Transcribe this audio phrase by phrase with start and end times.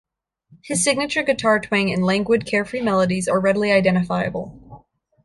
[0.63, 4.83] His signature guitar twang and languid, carefree melodies are readily identifiable.